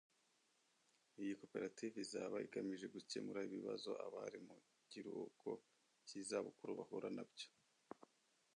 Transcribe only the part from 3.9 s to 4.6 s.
abari mu